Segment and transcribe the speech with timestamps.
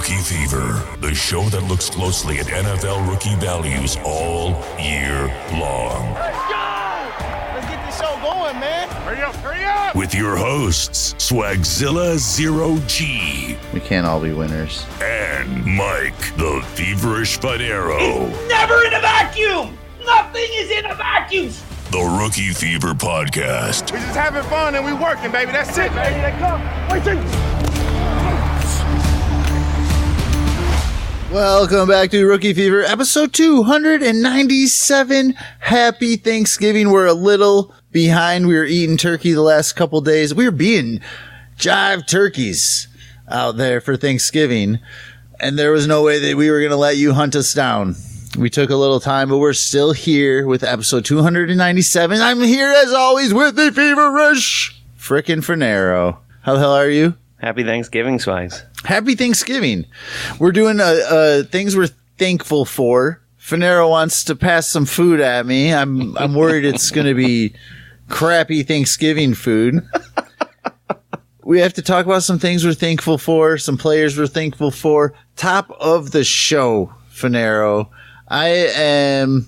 [0.00, 6.14] Rookie Fever, the show that looks closely at NFL rookie values all year long.
[6.14, 7.54] Let's go!
[7.54, 8.88] Let's get this show going, man.
[8.88, 9.94] Hurry up, hurry up!
[9.94, 14.86] With your hosts, Swagzilla Zero G We can't all be winners.
[15.02, 18.30] and Mike, the feverish Fanaro.
[18.48, 19.76] Never in a vacuum!
[20.06, 21.52] Nothing is in a vacuum!
[21.90, 23.92] The Rookie Fever Podcast.
[23.92, 25.52] We're just having fun and we're working, baby.
[25.52, 26.20] That's it, baby.
[26.22, 26.62] They come.
[26.88, 27.69] Wait,
[31.30, 35.34] Welcome back to Rookie Fever, episode 297.
[35.60, 36.90] Happy Thanksgiving.
[36.90, 38.48] We're a little behind.
[38.48, 40.34] We were eating turkey the last couple days.
[40.34, 41.00] We were being
[41.56, 42.88] jive turkeys
[43.28, 44.80] out there for Thanksgiving.
[45.38, 47.94] And there was no way that we were going to let you hunt us down.
[48.36, 52.20] We took a little time, but we're still here with episode 297.
[52.20, 56.18] I'm here as always with the feverish frickin' Fanaro.
[56.42, 57.14] How the hell are you?
[57.38, 58.64] Happy Thanksgiving, Swags.
[58.84, 59.86] Happy Thanksgiving.
[60.38, 63.20] We're doing uh, uh, things we're thankful for.
[63.38, 65.72] Fanaro wants to pass some food at me.
[65.72, 67.54] I'm I'm worried it's going to be
[68.08, 69.86] crappy Thanksgiving food.
[71.42, 75.14] we have to talk about some things we're thankful for, some players we're thankful for.
[75.36, 77.88] Top of the show, Fanaro.
[78.28, 79.46] I am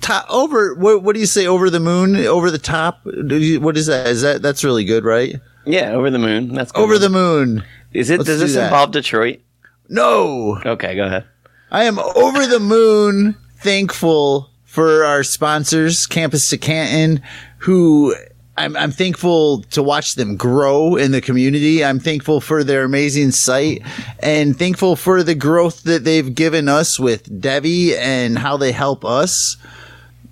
[0.00, 0.74] top over.
[0.74, 1.46] What, what do you say?
[1.46, 3.00] Over the moon, over the top.
[3.06, 4.06] You- What is that?
[4.08, 5.36] Is that that's really good, right?
[5.64, 6.54] Yeah, over the moon.
[6.54, 6.80] That's good.
[6.80, 7.64] Over the moon.
[7.96, 8.18] Is it?
[8.18, 8.64] Let's Does do this that.
[8.64, 9.40] involve Detroit?
[9.88, 10.60] No.
[10.64, 11.24] Okay, go ahead.
[11.70, 17.22] I am over the moon thankful for our sponsors, Campus to Canton,
[17.58, 18.14] who
[18.58, 21.82] I'm, I'm thankful to watch them grow in the community.
[21.82, 23.82] I'm thankful for their amazing site
[24.20, 29.04] and thankful for the growth that they've given us with Devy and how they help
[29.04, 29.56] us.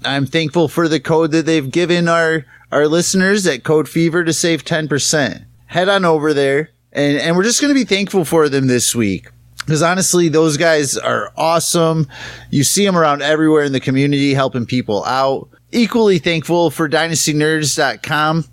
[0.05, 4.35] I'm thankful for the code that they've given our, our listeners at Code Fever to
[4.35, 5.45] save 10%.
[5.67, 8.95] Head on over there and, and we're just going to be thankful for them this
[8.95, 9.29] week.
[9.59, 12.07] Because honestly, those guys are awesome.
[12.51, 15.49] You see them around everywhere in the community helping people out.
[15.73, 18.45] Equally thankful for dynastynerds.com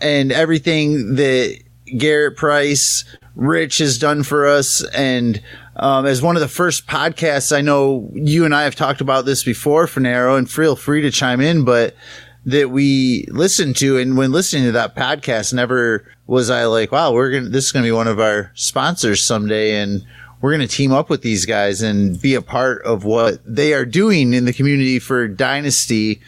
[0.00, 1.62] and everything that
[1.96, 3.04] Garrett Price,
[3.36, 4.84] Rich has done for us.
[4.92, 5.40] And
[5.76, 9.24] um, as one of the first podcasts, I know you and I have talked about
[9.24, 11.94] this before, Fanaro, and feel free to chime in, but
[12.44, 13.98] that we listened to.
[13.98, 17.66] And when listening to that podcast, never was I like, wow, we're going to, this
[17.66, 19.76] is going to be one of our sponsors someday.
[19.76, 20.04] And
[20.40, 23.74] we're going to team up with these guys and be a part of what they
[23.74, 26.20] are doing in the community for Dynasty.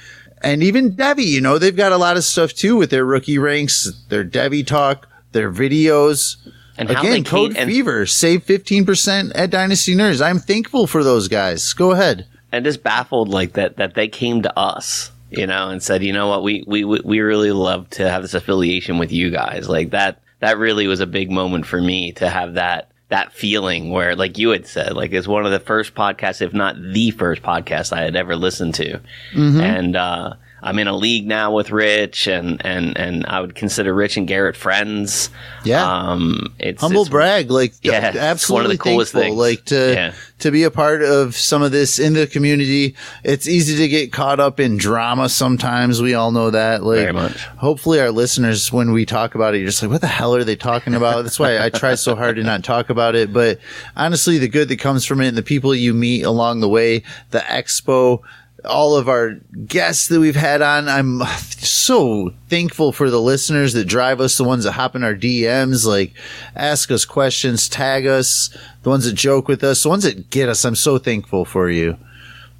[0.42, 3.38] And even Devy, you know, they've got a lot of stuff too with their rookie
[3.38, 6.36] ranks, their Devy talk, their videos.
[6.76, 10.24] And how Again, code and- Fever, save 15% at Dynasty Nerds.
[10.24, 11.72] I'm thankful for those guys.
[11.72, 12.26] Go ahead.
[12.52, 16.12] And just baffled like that that they came to us, you know, and said, you
[16.12, 19.68] know what, we we we really love to have this affiliation with you guys.
[19.68, 23.90] Like that that really was a big moment for me to have that that feeling
[23.90, 27.10] where like you had said like it's one of the first podcasts if not the
[27.12, 28.98] first podcast i had ever listened to
[29.34, 29.60] Mm-hmm.
[29.60, 30.34] and uh
[30.64, 34.26] i'm in a league now with rich and and and i would consider rich and
[34.26, 35.30] garrett friends
[35.62, 35.86] Yeah.
[35.86, 39.58] um it's Humble it's- brag, like Yeah, absolutely one of the coolest thankful, things.
[39.58, 40.12] like to Yeah.
[40.40, 42.94] to be a part of some of this in the community.
[43.22, 46.02] It's easy to get caught up in drama sometimes.
[46.02, 46.82] We all know that.
[46.82, 47.08] Like,
[47.56, 50.44] hopefully, our listeners, when we talk about it, you're just like, "What the hell are
[50.44, 53.32] they talking about?" That's why I try so hard to not talk about it.
[53.32, 53.58] But
[53.96, 57.02] honestly, the good that comes from it, and the people you meet along the way,
[57.30, 58.20] the expo.
[58.64, 59.34] All of our
[59.66, 61.20] guests that we've had on, I'm
[61.58, 65.86] so thankful for the listeners that drive us, the ones that hop in our DMs,
[65.86, 66.12] like
[66.56, 70.48] ask us questions, tag us, the ones that joke with us, the ones that get
[70.48, 70.64] us.
[70.64, 71.98] I'm so thankful for you.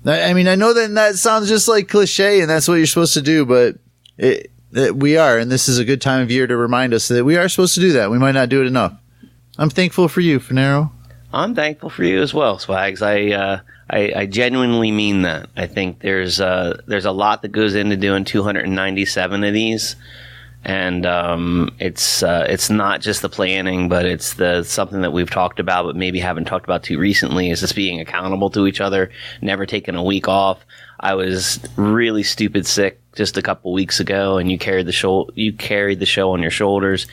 [0.07, 3.15] I mean, I know that that sounds just like cliche and that's what you're supposed
[3.15, 3.77] to do, but
[4.19, 7.09] it, it, we are, and this is a good time of year to remind us
[7.09, 8.11] that we are supposed to do that.
[8.11, 8.93] We might not do it enough.
[9.57, 10.91] I'm thankful for you, Fanaro.
[11.33, 13.03] I'm thankful for you as well, Swags.
[13.03, 15.49] I, uh, I I genuinely mean that.
[15.57, 19.97] I think there's there's a lot that goes into doing 297 of these,
[20.65, 25.31] and um, it's uh, it's not just the planning, but it's the something that we've
[25.31, 27.51] talked about, but maybe haven't talked about too recently.
[27.51, 29.11] Is just being accountable to each other,
[29.43, 30.65] never taking a week off.
[30.99, 35.31] I was really stupid sick just a couple weeks ago, and you carried the show.
[35.35, 37.07] You carried the show on your shoulders,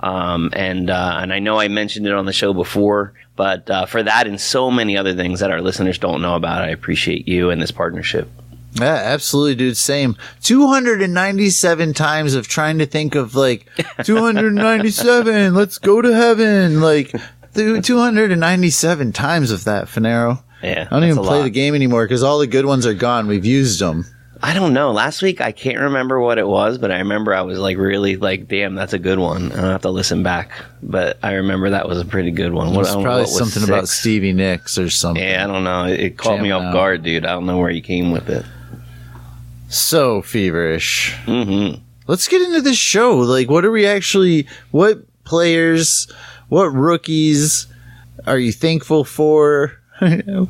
[0.00, 3.86] um, and uh, and I know I mentioned it on the show before, but uh,
[3.86, 7.26] for that and so many other things that our listeners don't know about, I appreciate
[7.28, 8.28] you and this partnership.
[8.74, 9.76] Yeah, absolutely, dude.
[9.76, 10.16] Same.
[10.42, 13.66] 297 times of trying to think of like
[14.04, 15.54] 297.
[15.54, 16.80] let's go to heaven.
[16.80, 17.12] Like
[17.54, 20.42] 297 times of that, Fanaro.
[20.62, 21.44] Yeah, I don't even play lot.
[21.44, 23.26] the game anymore because all the good ones are gone.
[23.26, 24.04] We've used them.
[24.42, 24.92] I don't know.
[24.92, 28.16] Last week I can't remember what it was, but I remember I was like really
[28.16, 29.50] like, damn, that's a good one.
[29.52, 30.52] I have to listen back,
[30.82, 32.72] but I remember that was a pretty good one.
[32.72, 33.88] What, It's I probably what was something about.
[33.88, 35.22] Stevie Nicks or something.
[35.22, 35.84] Yeah, I don't know.
[35.86, 36.72] It, it caught me off out.
[36.72, 37.26] guard, dude.
[37.26, 38.44] I don't know where you came with it.
[39.68, 41.14] So feverish.
[41.24, 41.82] Mm-hmm.
[42.06, 43.18] Let's get into this show.
[43.18, 44.46] Like, what are we actually?
[44.70, 46.10] What players?
[46.48, 47.66] What rookies
[48.26, 49.78] are you thankful for?
[49.98, 50.46] who?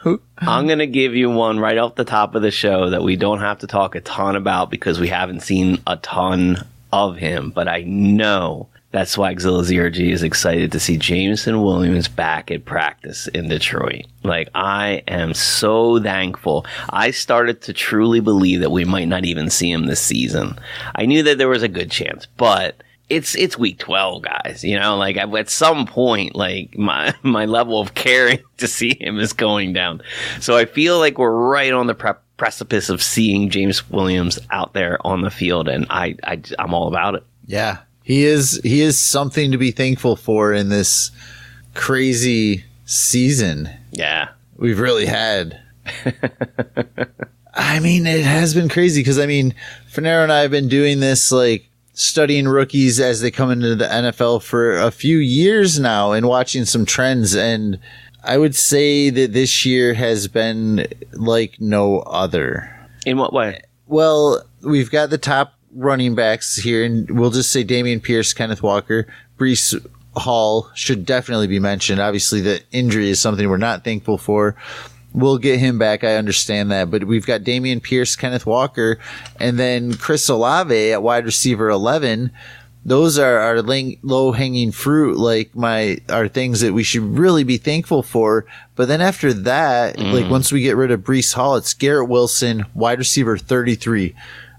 [0.00, 0.20] Who?
[0.48, 3.40] I'm gonna give you one right off the top of the show that we don't
[3.40, 7.50] have to talk a ton about because we haven't seen a ton of him.
[7.50, 12.64] But I know that Swagzilla Zero G is excited to see Jameson Williams back at
[12.64, 14.06] practice in Detroit.
[14.22, 16.66] Like I am so thankful.
[16.90, 20.58] I started to truly believe that we might not even see him this season.
[20.94, 24.78] I knew that there was a good chance, but it's it's week 12 guys you
[24.78, 29.32] know like at some point like my my level of caring to see him is
[29.32, 30.02] going down
[30.40, 34.72] so i feel like we're right on the pre- precipice of seeing james williams out
[34.74, 38.60] there on the field and i, I i'm all about it Yeah, he is.
[38.64, 41.10] He is something to be thankful for in this
[41.74, 45.60] crazy season yeah we've really had.
[47.54, 49.54] I mean, it has been crazy because I mean,
[49.90, 53.86] Finero and I have been doing this like studying rookies as they come into the
[53.86, 57.34] NFL for a few years now and watching some trends.
[57.34, 57.80] And
[58.22, 62.70] I would say that this year has been like no other.
[63.06, 67.64] in what way Well, we've got the top running backs here, and we'll just say
[67.64, 69.06] Dameon Pierce, Kenneth Walker,
[69.38, 69.74] Breece
[70.14, 72.00] Hall should definitely be mentioned.
[72.00, 74.54] Obviously, the injury is something we're not thankful for.
[75.16, 76.04] We'll get him back.
[76.04, 78.98] I understand that, but we've got Dameon Pierce, Kenneth Walker,
[79.40, 82.30] and then Chris Olave at wide receiver eleven.
[82.84, 87.56] Those are our low hanging fruit, like my are things that we should really be
[87.56, 88.46] thankful for.
[88.76, 90.12] But then after that, mm.
[90.12, 94.14] like once we get rid of Breece Hall, it's Garrett Wilson, wide receiver thirty three,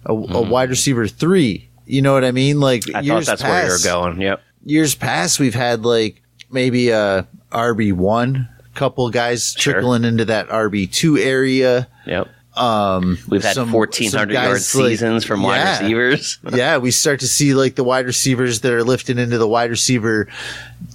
[0.06, 0.50] a, a mm.
[0.50, 1.69] wide receiver three.
[1.86, 2.59] You know what I mean?
[2.59, 6.21] Like i thought that's where you were going yep years past we've had like
[6.51, 9.74] maybe a RB one couple guys Sure.
[9.74, 11.88] trickling into that RB two area.
[12.06, 15.80] yep Um, we've had some- 1400 some yard guys, like- seasons from wide yeah.
[15.80, 19.48] receivers yeah, we start to see like the wide receivers that are lifted into the
[19.48, 20.28] wide receiver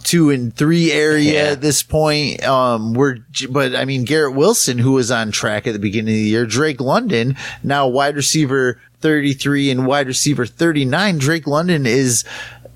[0.03, 1.51] two and three area Yeah.
[1.53, 2.43] at this point.
[2.45, 3.19] Um, we're,
[3.51, 6.47] but I mean, Garrett Wilson, who was on track at the beginning of the year,
[6.47, 11.19] Drake London, now wide receiver 33 and wide receiver 39.
[11.19, 12.25] Drake London is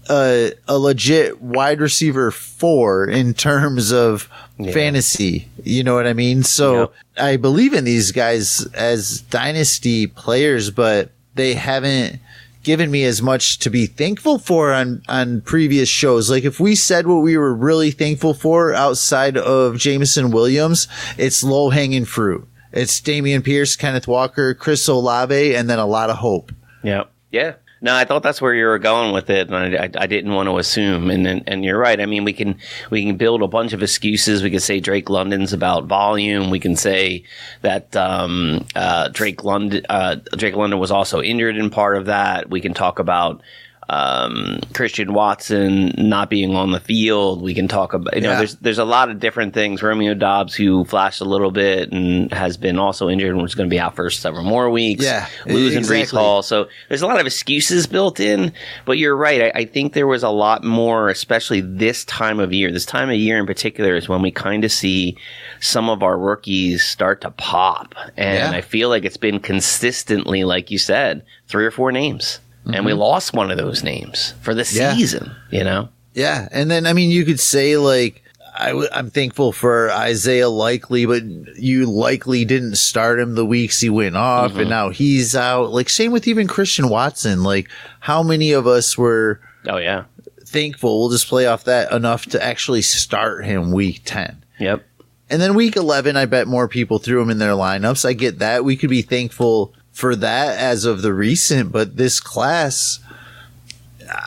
[0.09, 4.29] a, a legit wide receiver four in terms of
[4.73, 5.49] fantasy.
[5.63, 6.43] You know what I mean?
[6.43, 6.93] So Yep.
[7.19, 12.21] I believe in these guys as dynasty players, but they haven't
[12.63, 16.31] given me as much to be thankful for on on previous shows.
[16.31, 21.45] Like if we said what we were really thankful for outside of Jameson Williams, it's
[21.45, 22.47] low hanging fruit.
[22.73, 26.53] It's Dameon Pierce, Kenneth Walker, Chris Olave, and then a lot of hope.
[26.83, 27.11] Yep.
[27.31, 27.55] Yeah.
[27.83, 30.33] No, I thought that's where you were going with it, and I, I, I didn't
[30.33, 31.11] want to assume.
[31.11, 32.01] And, and and you're right.
[32.01, 32.59] I mean, we can
[32.91, 34.43] we can build a bunch of excuses.
[34.43, 36.49] We could say Drake London's about volume.
[36.49, 37.25] We can say
[37.61, 42.49] that um, uh, Drake London uh, Drake London was also injured in part of that.
[42.49, 43.43] We can talk about
[43.89, 47.43] um, Christian Watson not being on the field.
[47.43, 48.39] We can talk about you know Yeah.
[48.39, 49.83] there's there's a lot of different things.
[49.83, 53.69] Romeo Doubs, who flashed a little bit and has been also injured and was going
[53.69, 55.05] to be out for several more weeks.
[55.05, 56.11] Yeah, losing Breece.
[56.11, 56.43] Hall.
[56.43, 58.53] So there's a lot of excuses built in,
[58.85, 59.43] but you're right.
[59.55, 62.73] I, I think there was a lot more, especially this time of year.
[62.73, 65.17] This time of year in particular is when we kind of see
[65.61, 67.95] some of our rookies start to pop.
[68.17, 68.59] And Yeah.
[68.59, 72.41] I feel like it's been consistently, like you said, three or four names.
[72.73, 74.77] And we lost one of those names for the Mm-hmm.
[74.79, 74.95] Yeah.
[74.95, 75.89] season, you know?
[76.15, 78.23] Yeah, and then I mean, you could say like
[78.59, 81.23] I w- I'm thankful for Isaiah Likely, but
[81.59, 85.73] you likely didn't start him the weeks he went off, and now he's out.
[85.73, 87.43] Like same with even Christian Watson.
[87.43, 87.69] Like
[88.01, 90.05] how many of us were Oh, yeah.
[90.47, 91.01] thankful?
[91.01, 94.43] We'll just play off that enough to actually start him week ten.
[94.59, 94.85] Yep.
[95.29, 98.05] And then week 11, I bet more people threw him in their lineups.
[98.09, 98.65] I get that.
[98.65, 102.99] We could be thankful for that as of the recent, but this class,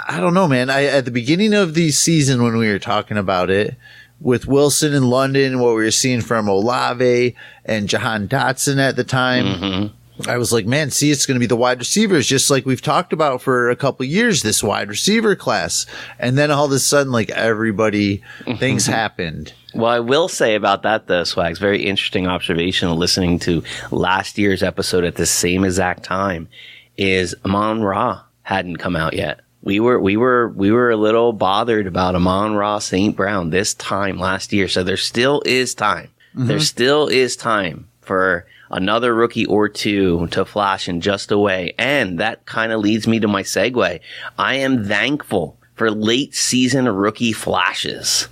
[0.07, 0.67] I don't know, man.
[0.67, 3.75] I, at the beginning of the season, when we were talking about it
[4.19, 7.35] with Wilson in London, what we were seeing from Olave
[7.65, 9.95] and Jahan Dotson at the time, mm-hmm.
[10.27, 12.81] I was like, man, see, it's going to be the wide receivers, just like we've
[12.81, 15.85] talked about for a couple years, this wide receiver class.
[16.17, 18.23] And then all of a sudden, like everybody,
[18.57, 19.53] things happened.
[19.73, 24.63] Well, I will say about that, though, Swags, very interesting observation listening to last year's
[24.63, 26.49] episode at the same exact time
[26.97, 29.41] is Amon Ra hadn't come out yet.
[29.61, 33.15] We were we were we were a little bothered about Amon Ra St.
[33.15, 34.67] Brown this time last year.
[34.67, 36.09] So there still is time.
[36.33, 36.63] There mm-hmm.
[36.63, 41.73] still is time for another rookie or two to flash in just a way.
[41.77, 43.99] And that kind of leads me to my segue.
[44.38, 48.27] I am thankful for late season rookie flashes.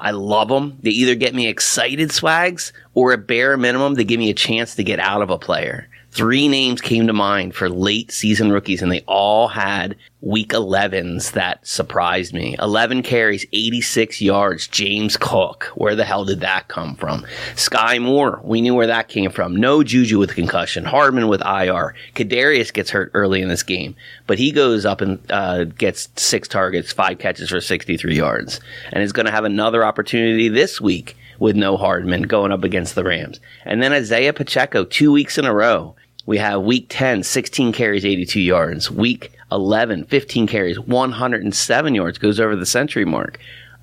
[0.00, 0.78] I love them.
[0.82, 4.74] They either get me excited swags or at bare minimum, they give me a chance
[4.74, 5.88] to get out of a player.
[6.12, 11.32] Three names came to mind for late season rookies, and they all had week 11s
[11.32, 12.54] that surprised me.
[12.58, 14.68] 11 carries, 86 yards.
[14.68, 15.72] James Cook.
[15.74, 17.24] Where the hell did that come from?
[17.54, 18.42] Skyy Moore.
[18.44, 19.56] We knew where that came from.
[19.56, 20.84] No Juju with concussion.
[20.84, 21.94] Hardman with IR.
[22.14, 26.46] Kadarius gets hurt early in this game, but he goes up and uh, gets six
[26.46, 28.60] targets, five catches for 63 yards,
[28.92, 32.94] and is going to have another opportunity this week with no Hardman going up against
[32.94, 33.40] the Rams.
[33.64, 35.96] And then Isaiah Pacheco, two weeks in a row.
[36.26, 38.90] We have week 10, 16 carries, 82 yards.
[38.90, 43.38] Week 11, 15 carries, 107 yards, goes over the century mark.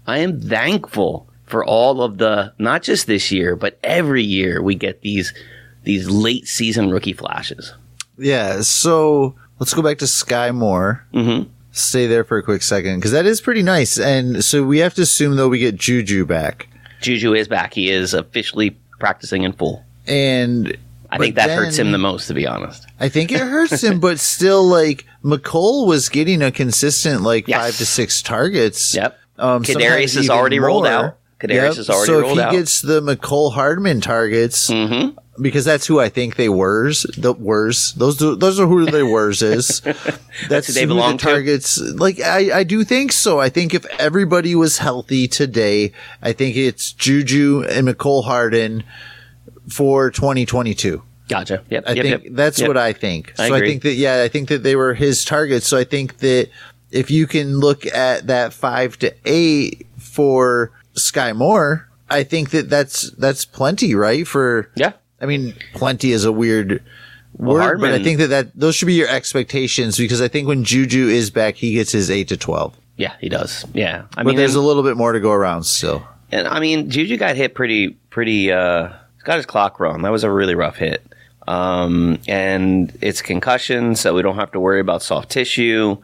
[0.07, 4.75] I am thankful for all of the, not just this year, but every year we
[4.75, 5.33] get these,
[5.83, 7.73] these late season rookie flashes.
[8.17, 8.61] Yeah.
[8.61, 11.05] So let's go back to Skyy Moore.
[11.13, 11.49] Mm-hmm.
[11.71, 13.99] Stay there for a quick second because that is pretty nice.
[13.99, 16.67] And so we have to assume though we get Juju back,
[17.01, 17.73] Juju is back.
[17.75, 19.83] He is officially practicing in full.
[20.07, 20.75] and
[21.11, 22.85] I But think that hurts him the most, to be honest.
[22.99, 23.99] I think it hurts him.
[23.99, 27.61] But still, like Mecole was getting a consistent like Yes.
[27.61, 28.93] five to six targets.
[28.93, 29.17] Yep.
[29.37, 31.17] Um, Kadarius is already rolled out.
[31.39, 32.51] Kadarius is already so rolled if he out.
[32.51, 35.17] gets the Mecole Hardman targets, Mm-hmm.
[35.41, 37.05] because that's who I think they wers.
[37.17, 37.93] The wers.
[37.93, 39.79] Those those are who they wers is.
[40.49, 41.25] That's, who they the belong to?
[41.25, 41.79] targets.
[41.79, 43.39] Like I, I do think so.
[43.39, 48.83] I think if everybody was healthy today, I think it's Juju and Mecole Hardman
[49.69, 51.01] for 2022.
[51.27, 51.63] Gotcha.
[51.69, 51.83] Yep.
[51.87, 52.67] I yep, think yep, that's yep.
[52.67, 53.33] what I think.
[53.37, 53.69] I so I agree.
[53.69, 55.67] think that yeah, I think that they were his targets.
[55.67, 56.49] So I think that
[56.91, 62.69] if you can look at that five to eight for Skyy Moore, I think that
[62.69, 64.27] that's that's plenty, right?
[64.27, 64.93] For Yeah.
[65.21, 66.81] I mean, plenty is a weird
[67.37, 70.63] word, but I think that that those should be your expectations because I think when
[70.63, 72.75] Juju is back, he gets his eight to twelve.
[72.97, 73.65] Yeah, he does.
[73.73, 74.05] Yeah.
[74.17, 76.05] I But mean, there's and, a little bit more to go around still.
[76.31, 78.51] and I mean, Juju got hit pretty, pretty.
[78.51, 78.93] uh
[79.29, 80.01] got his clock wrong.
[80.01, 81.05] That was a really rough hit.
[81.47, 85.97] Um, and it's concussion, so we don't have to worry about soft tissue.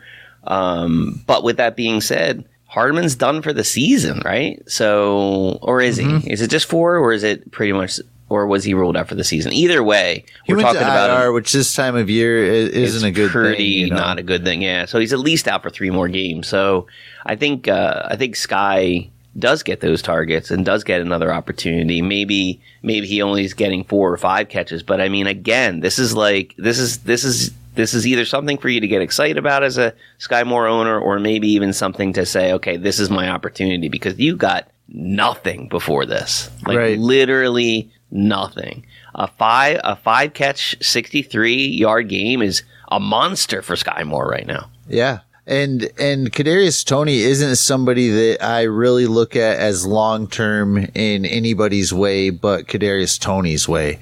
[0.46, 4.62] Um, but with that being said, Hardman's done for the season, right?
[4.70, 6.18] So, or is Mm-hmm.
[6.20, 6.32] he?
[6.32, 9.16] Is it just four, or is it pretty much, or was he ruled out for
[9.16, 9.54] the season?
[9.54, 11.34] Either way, He we're talking about IR, him.
[11.36, 13.80] which this time of year isn't a good pretty thing.
[13.88, 13.96] you know?
[13.98, 14.62] not a good thing.
[14.62, 16.48] Yeah, so he's at least out for three more games.
[16.48, 16.88] So
[17.26, 22.02] I think uh, I think Skyy does get those targets and does get another opportunity.
[22.02, 26.00] Maybe maybe he only is getting four or five catches, but I mean, again, this
[26.00, 29.38] is like this is this is this is either something for you to get excited
[29.38, 33.10] about as a Skyy Moore owner, or maybe even something to say, okay, this is
[33.10, 36.98] my opportunity because you got nothing before this, like Right.
[36.98, 38.86] literally nothing.
[39.16, 44.28] A five a five catch sixty three yard game is a monster for Skyy Moore
[44.28, 44.70] right now.
[44.88, 45.20] Yeah.
[45.48, 51.26] And and Kadarius Toney isn't somebody that I really look at as long term in
[51.26, 54.00] anybody's way but Kadarius Toney's way.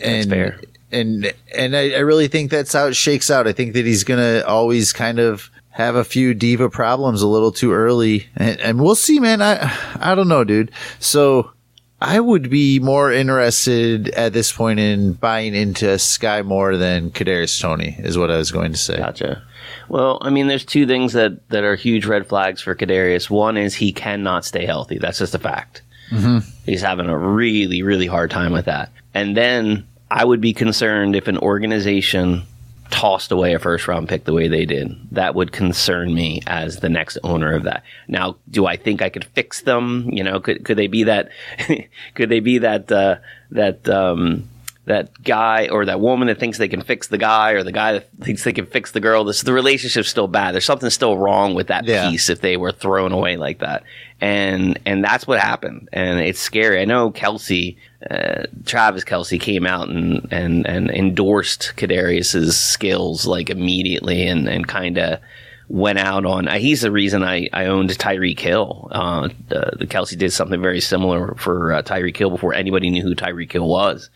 [0.00, 0.60] And fair.
[0.92, 3.46] and and I, I really think that's how it shakes out.
[3.46, 7.52] I think that he's gonna always kind of have a few diva problems a little
[7.52, 8.26] too early.
[8.36, 9.40] And, and we'll see, man.
[9.40, 10.72] I I don't know, dude.
[10.98, 11.52] So
[12.00, 17.60] I would be more interested at this point in buying into Skyy Moore than Kadarius
[17.60, 18.98] Toney, is what I was going to say.
[18.98, 19.42] Gotcha.
[19.88, 23.28] Well, I mean, there's two things that, that are huge red flags for Kadarius.
[23.28, 24.98] One is he cannot stay healthy.
[24.98, 25.82] That's just a fact.
[26.10, 26.48] Mm-hmm.
[26.64, 28.92] He's having a really, really hard time with that.
[29.12, 32.44] And then I would be concerned if an organization
[32.90, 34.96] tossed away a first round pick the way they did.
[35.12, 37.82] That would concern me as the next owner of that.
[38.06, 40.08] Now, do I think I could fix them?
[40.10, 41.30] You know, could could they be that?
[42.14, 43.16] could they be that uh,
[43.50, 44.48] that um,
[44.88, 47.92] that guy or that woman that thinks they can fix the guy or the guy
[47.94, 49.24] that thinks they can fix the girl?
[49.24, 50.54] This the relationship's still bad.
[50.54, 52.10] There's something still wrong with that Yeah.
[52.10, 53.84] piece if they were thrown away like that.
[54.20, 55.88] And and that's what happened.
[55.92, 56.80] And it's scary.
[56.80, 57.76] I know Kelce,
[58.10, 64.66] uh, Travis Kelce came out and and and endorsed Kadarius's skills like immediately and and
[64.66, 65.20] kind of
[65.68, 66.48] went out on.
[66.48, 68.88] Uh, he's the reason I I owned Tyreek Hill.
[68.90, 73.02] Uh, the, the Kelce did something very similar for uh, Tyreek Hill before anybody knew
[73.02, 74.08] who Tyreek Hill was,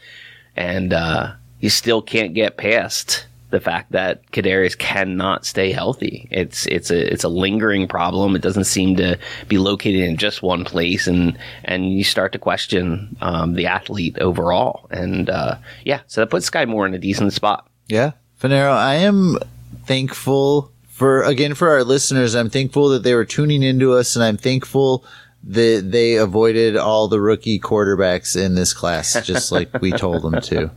[0.56, 6.26] and uh, you still can't get past the fact that Kadarius cannot stay healthy.
[6.30, 8.34] It's it's a it's a lingering problem.
[8.34, 12.38] It doesn't seem to be located in just one place, and and you start to
[12.38, 14.88] question um, the athlete overall.
[14.90, 17.68] And uh, yeah, so that puts Skyy Moore in a decent spot.
[17.88, 18.12] Yeah.
[18.40, 19.38] Fanaro, I am
[19.84, 22.34] thankful for, again, for our listeners.
[22.34, 25.04] I'm thankful that they were tuning into us and I'm thankful
[25.42, 30.40] they, they avoided all the rookie quarterbacks in this class, just like we told them
[30.42, 30.70] to.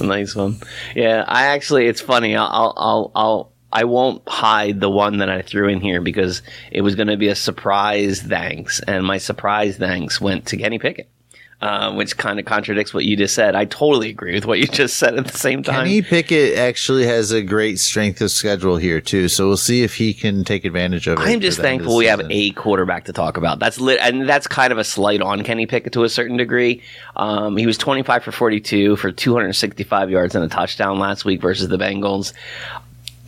[0.00, 0.58] nice one.
[0.94, 2.36] Yeah, I actually, it's funny.
[2.36, 6.42] I'll, I'll, I'll, I'll I won't hide the one that I threw in here because
[6.72, 10.78] it was going to be a surprise thanks, and my surprise thanks went to Kenny
[10.78, 11.10] Pickett.
[11.60, 13.56] Uh, which kind of contradicts what you just said.
[13.56, 15.86] I totally agree with what you just said at the same time.
[15.86, 19.96] Kenny Pickett actually has a great strength of schedule here too, so we'll see if
[19.96, 21.22] he can take advantage of it.
[21.22, 23.58] I'm just thankful we have a quarterback to talk about.
[23.58, 26.80] That's lit, and that's kind of a slight on Kenny Pickett to a certain degree.
[27.16, 31.66] Um, he was 25 for 42 for 265 yards and a touchdown last week versus
[31.66, 32.34] the Bengals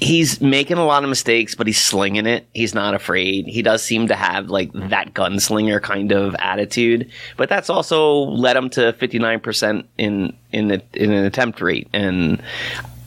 [0.00, 2.46] he's making a lot of mistakes, but he's slinging it.
[2.54, 3.46] He's not afraid.
[3.46, 8.56] He does seem to have like that gunslinger kind of attitude, but that's also led
[8.56, 12.42] him to 59% in in the, in an attempt rate and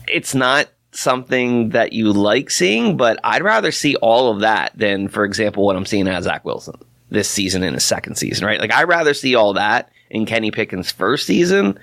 [0.06, 5.08] it's not something that you like seeing, but I'd rather see all of that than
[5.08, 6.76] for example what I'm seeing at Zach Wilson
[7.10, 8.60] this season in his second season, right?
[8.60, 11.78] Like I'd rather see all that in Kenny Pickens' first season.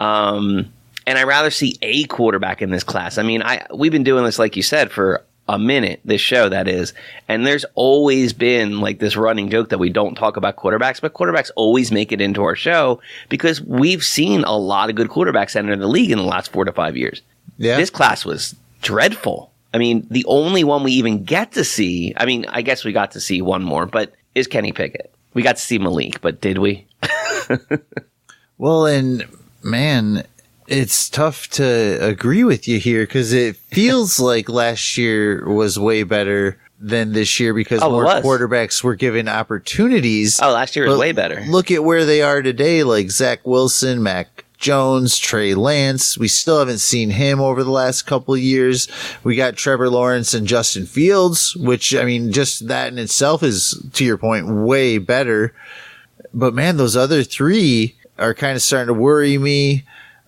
[0.00, 0.72] Um,
[1.08, 3.16] and I rather see a quarterback in this class.
[3.16, 6.50] I mean, I we've been doing this like you said for a minute, this show
[6.50, 6.92] that is,
[7.26, 11.14] and there's always been like this running joke that we don't talk about quarterbacks, but
[11.14, 13.00] quarterbacks always make it into our show
[13.30, 16.66] because we've seen a lot of good quarterbacks enter the league in the last four
[16.66, 17.22] to five years.
[17.56, 17.78] Yeah.
[17.78, 19.50] This class was dreadful.
[19.72, 22.92] I mean, the only one we even get to see, I mean, I guess we
[22.92, 25.10] got to see one more, but is Kenny Pickett.
[25.32, 26.86] We got to see Malik, but did we?
[28.58, 29.24] well, and
[29.62, 30.24] man,
[30.68, 36.02] it's tough to agree with you here because it feels like last year was way
[36.02, 40.40] better than this year because oh, more quarterbacks were given opportunities.
[40.40, 41.40] Oh, last year was way better.
[41.48, 46.18] Look at where they are today, like Zach Wilson, Mac Jones, Trey Lance.
[46.18, 48.88] We still haven't seen him over the last couple years.
[49.24, 53.82] We got Trevor Lawrence and Justin Fields, which I mean, just that in itself is,
[53.94, 55.54] to your point, way better.
[56.34, 59.84] But man, those other three are kind of starting to worry me.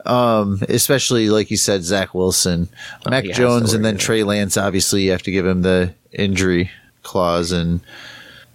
[0.07, 2.69] Um, especially like you said, Zach Wilson,
[3.07, 4.57] oh, Mac Jones, and then Trey Lance.
[4.57, 6.71] Obviously, you have to give him the injury
[7.03, 7.81] clause and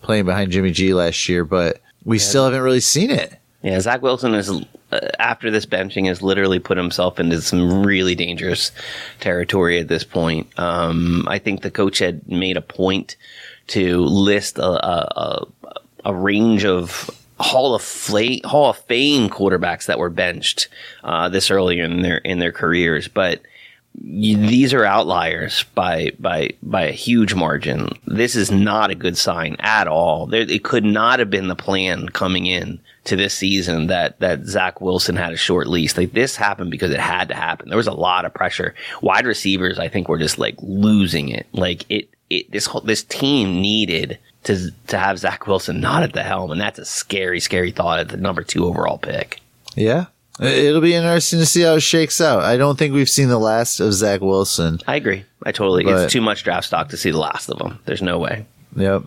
[0.01, 2.23] playing behind Jimmy G last year, but we yeah.
[2.23, 3.37] still haven't really seen it.
[3.61, 4.49] Yeah, Zach Wilson is
[4.91, 8.71] uh, after this benching has literally put himself into some really dangerous
[9.19, 10.47] territory at this point.
[10.59, 13.15] Um, I think the coach had made a point
[13.67, 15.47] to list a, a,
[16.05, 20.69] a range of Hall of Fame Hall of Fame quarterbacks that were benched
[21.03, 23.41] uh, this early in their in their careers, but
[24.03, 27.89] you, these are outliers by by by a huge margin.
[28.05, 30.27] This is not a good sign at all.
[30.27, 34.45] There, it could not have been the plan coming in to this season that that
[34.45, 35.97] Zach Wilson had a short lease.
[35.97, 37.69] Like this happened because it had to happen.
[37.69, 38.75] There was a lot of pressure.
[39.01, 41.47] Wide receivers, I think, were just like losing it.
[41.53, 46.13] Like it, it this whole this team needed to to have Zach Wilson not at
[46.13, 49.41] the helm, and that's a scary, scary thought at the number two overall pick.
[49.75, 50.05] Yeah.
[50.39, 52.43] It'll be interesting to see how it shakes out.
[52.43, 54.79] I don't think we've seen the last of Zach Wilson.
[54.85, 55.23] I agree.
[55.45, 55.85] I totally.
[55.85, 57.79] But, it's too much draft stock to see the last of him.
[57.85, 58.45] There's no way.
[58.75, 59.03] Yep.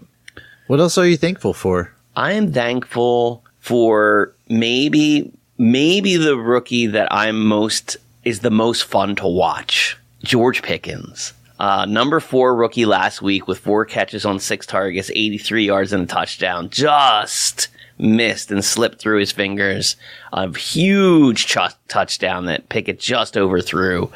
[0.68, 1.92] What else are you thankful for?
[2.16, 9.14] I am thankful for maybe maybe the rookie that I'm most is the most fun
[9.16, 9.98] to watch.
[10.24, 11.32] George Pickens.
[11.58, 16.04] Uh, number four rookie last week with four catches on six targets, 83 yards and
[16.04, 16.70] a touchdown.
[16.70, 17.68] Just
[17.98, 19.96] missed and slipped through his fingers.
[20.32, 24.10] A huge ch- touchdown that Pickett just overthrew.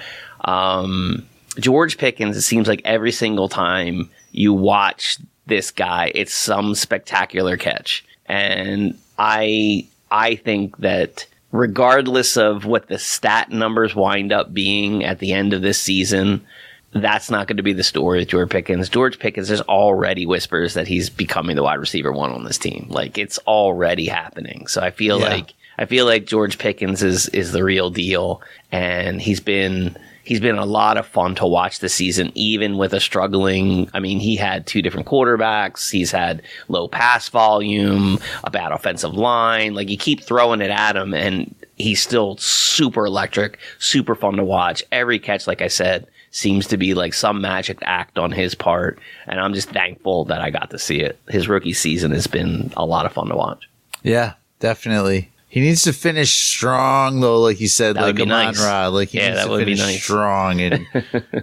[0.45, 1.27] Um,
[1.59, 7.57] George Pickens, it seems like every single time you watch this guy, it's some spectacular
[7.57, 8.05] catch.
[8.27, 15.19] And I, I think that regardless of what the stat numbers wind up being at
[15.19, 16.47] the end of this season,
[16.93, 18.89] that's not going to be the story with George Pickens.
[18.89, 22.87] George Pickens, there's already whispers that he's becoming the wide receiver one on this team.
[22.91, 24.67] Like it's already happening.
[24.67, 25.29] So I feel yeah.
[25.29, 30.41] like I feel like George Pickens is is the real deal, and he's been he's
[30.41, 33.89] been a lot of fun to watch this season, even with a struggling.
[33.95, 35.91] I mean, he had two different quarterbacks.
[35.91, 39.75] He's had low pass volume, a bad offensive line.
[39.75, 44.45] Like you keep throwing it at him, and he's still super electric, super fun to
[44.45, 44.85] watch.
[44.93, 48.99] Every catch, like I said, seems to be like some magic act on his part.
[49.27, 51.19] And I'm just thankful that I got to see it.
[51.29, 53.69] His rookie season has been a lot of fun to watch.
[54.03, 55.31] Yeah, definitely.
[55.53, 58.59] He needs to finish strong though, like you said, that like Amon nice.
[58.59, 58.89] Ra.
[58.89, 60.03] Like he yeah, needs to finish nice.
[60.03, 60.87] strong and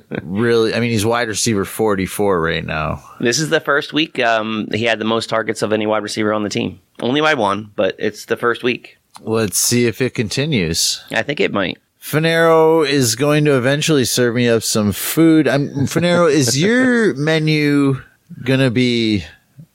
[0.23, 0.73] really.
[0.73, 3.03] I mean, he's wide receiver forty four right now.
[3.19, 6.33] This is the first week um, he had the most targets of any wide receiver
[6.33, 8.97] on the team, only by one, but it's the first week.
[9.21, 11.03] Let's see if it continues.
[11.11, 11.77] I think it might.
[12.09, 15.47] Fanaro is going to eventually serve me up some food.
[15.47, 16.27] I'm Fanaro.
[16.31, 18.01] is your menu
[18.43, 19.25] gonna be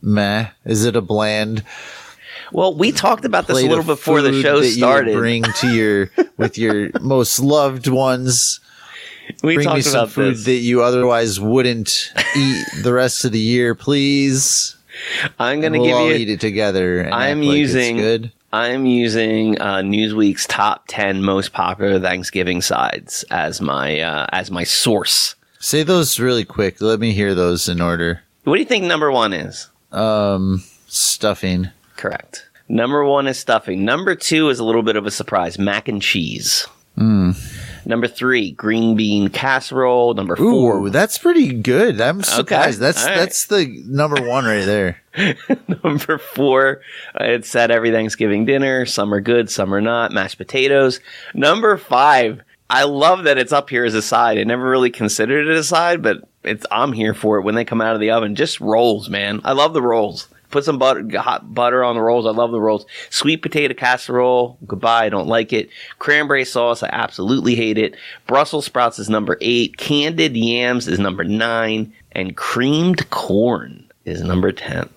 [0.03, 0.49] meh?
[0.64, 1.62] Is it a bland
[2.51, 5.14] Well, we talked about this a little before the show that you started.
[5.16, 8.59] bring to your with your most loved ones?
[9.44, 10.44] we bring me some about food this.
[10.47, 14.75] that you otherwise wouldn't eat the rest of the year, please.
[15.38, 16.16] I'm going to we'll give all you.
[16.16, 17.01] eat it together.
[17.01, 18.33] And I'm like using- good.
[18.55, 24.62] I'm using uh, Newsweek's top ten most popular Thanksgiving sides as my uh, as my
[24.62, 25.35] source.
[25.59, 26.81] Say those really quick.
[26.81, 28.23] Let me hear those in order.
[28.45, 29.69] What do you think number one is?
[29.90, 31.71] Um, stuffing.
[31.97, 32.49] Correct.
[32.69, 33.85] Number one is stuffing.
[33.85, 36.69] Number two is a little bit of a surprise: mac and cheese.
[36.95, 37.33] Hmm.
[37.87, 40.14] Number three, green bean casserole.
[40.14, 42.01] Number Ooh, four, that's pretty good.
[42.01, 42.81] I'm surprised.
[42.81, 43.16] That's all right.
[43.16, 45.03] that's the number one right there.
[45.85, 46.81] Number four,
[47.20, 48.85] uh, it's at every Thanksgiving dinner.
[48.85, 50.12] Some are good, some are not.
[50.12, 51.01] Mashed potatoes.
[51.35, 54.38] Number five, I love that it's up here as a side.
[54.38, 57.64] I never really considered it a side, but it's I'm here for it when they
[57.64, 58.35] come out of the oven.
[58.35, 59.40] Just rolls, man.
[59.44, 60.29] I love the rolls.
[60.55, 62.27] Put some butter, hot butter on the rolls.
[62.27, 62.87] I love the rolls.
[63.11, 64.57] Sweet potato casserole.
[64.64, 65.07] Goodbye.
[65.07, 65.69] I don't like it.
[65.99, 66.85] Cranberry sauce.
[66.85, 67.97] I absolutely hate it.
[68.29, 69.79] Brussels sprouts is number eight.
[69.79, 71.93] Candied yams is number nine.
[72.12, 74.88] And creamed corn is number 10.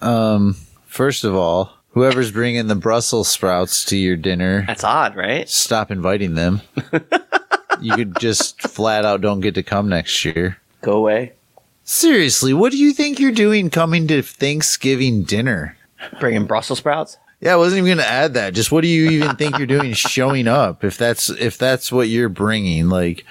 [0.00, 0.54] Um,
[0.86, 5.48] First of all, whoever's bringing the Brussels sprouts to your dinner, That's odd, right?
[5.48, 6.60] stop inviting them.
[7.80, 10.58] you could just flat out don't get to come next year.
[10.82, 11.32] Go away.
[11.88, 15.78] Seriously, what do you think you're doing coming to Thanksgiving dinner?
[16.18, 17.16] Bringing Brussels sprouts.
[17.40, 18.54] Yeah, I wasn't even going to add that.
[18.54, 22.08] Just what do you even think you're doing showing up if that's if that's what
[22.08, 22.88] you're bringing?
[22.88, 23.24] Like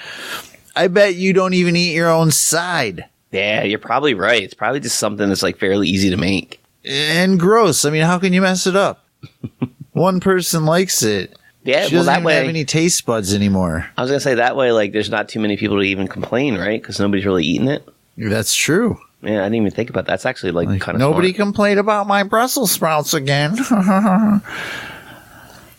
[0.73, 3.05] I bet you don't even eat your own side.
[3.31, 4.41] Yeah, you're probably right.
[4.41, 6.61] It's probably just something that's like fairly easy to make.
[6.85, 7.83] And gross.
[7.83, 9.05] I mean, how can you mess it up?
[9.91, 11.37] One person likes it.
[11.63, 12.49] Yeah, she well doesn't that even have way.
[12.49, 13.89] any taste buds anymore.
[13.97, 14.71] I was gonna say that way.
[14.71, 16.81] Like, there's not too many people to even complain, right?
[16.81, 17.85] Because nobody's really eating it.
[18.17, 18.99] That's true.
[19.21, 20.12] Yeah, I didn't even think about that.
[20.12, 21.47] That's actually like, Like, kind of nobody Smart.
[21.47, 23.51] complained about my Brussels sprouts again.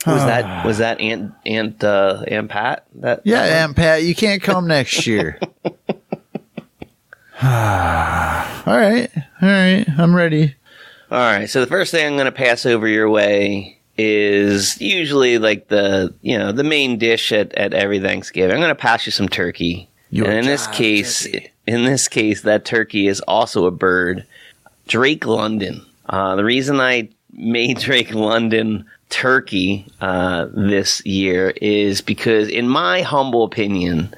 [0.07, 2.87] Was that was that Aunt Aunt uh, Aunt Pat?
[2.95, 3.63] That yeah, that?
[3.65, 5.41] Aunt Pat, you can't come next year.
[7.43, 7.49] all
[8.67, 9.09] right,
[9.43, 10.55] all right, I'm ready.
[11.11, 11.49] All right.
[11.51, 16.15] So the first thing I'm going to pass over your way is usually like the
[16.23, 18.55] you know the main dish at, at every Thanksgiving.
[18.55, 19.91] I'm going to pass you some turkey.
[20.11, 21.51] Your and in this case, turkey.
[21.67, 24.25] In this case, that turkey is also a bird.
[24.87, 25.85] Drake London.
[26.09, 33.03] Uh, the reason I made Drake London turkey uh, this year is because, in my
[33.03, 34.15] humble opinion,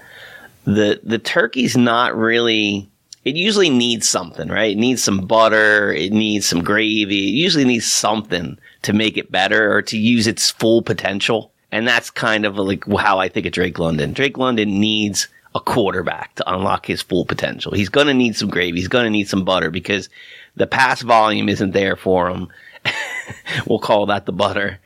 [0.65, 2.89] the the turkey's not really
[3.25, 4.73] it usually needs something, right?
[4.73, 9.31] It needs some butter, it needs some gravy, it usually needs something to make it
[9.31, 11.53] better or to use its full potential.
[11.71, 14.15] And that's kind of like how I think of Drake London.
[14.15, 17.73] Drake London needs a quarterback to unlock his full potential.
[17.73, 20.09] He's going to need some gravy, he's going to need some butter because
[20.57, 22.49] the pass volume isn't there for him.
[23.67, 24.79] we'll call that the butter.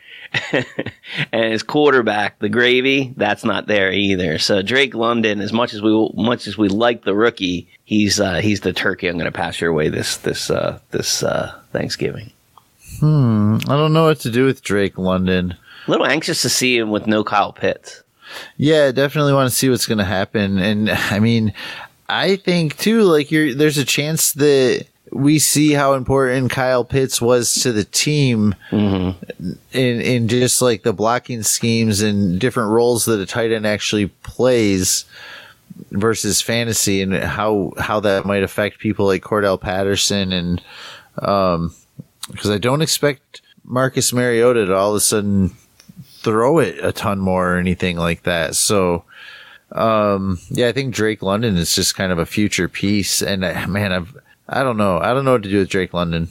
[1.32, 4.38] and his quarterback, the gravy, that's not there either.
[4.38, 8.36] So Drake London, as much as we much as we like the rookie, he's uh,
[8.36, 12.32] he's the turkey I'm going to pass your way this this uh, this uh, Thanksgiving.
[13.68, 15.54] I don't know what to do with Drake London.
[15.86, 18.01] A little anxious to see him with no Kyle Pitts.
[18.56, 20.58] Yeah, definitely want to see what's going to happen.
[20.58, 21.52] And I mean,
[22.08, 27.20] I think too, like you're, there's a chance that we see how important Kyle Pitts
[27.20, 28.54] was to the team
[29.72, 34.08] in, in just like the blocking schemes and different roles that a tight end actually
[34.08, 35.04] plays
[35.90, 40.32] versus fantasy and how, how that might affect people like Cordarrelle Patterson.
[40.32, 40.62] And,
[41.18, 41.74] um,
[42.36, 45.50] cause I don't expect Marcus Mariota to all of a sudden
[46.22, 48.54] throw it a ton more or anything like that.
[48.54, 49.04] So,
[49.72, 53.22] um, yeah, I think Drake London is just kind of a future piece.
[53.22, 54.16] And uh, man, I've,
[54.48, 54.98] I don't know.
[54.98, 56.28] I don't know what to do with Drake London.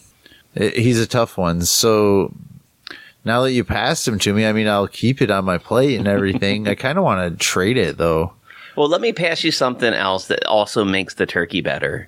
[0.55, 1.61] I- he's a tough one.
[1.61, 2.33] So
[3.25, 5.97] now that you passed him to me, I mean, I'll keep it on my plate
[5.97, 6.67] and everything.
[6.67, 8.33] I kind of want to trade it though.
[8.75, 12.07] Well, let me pass you something else that also makes the turkey better,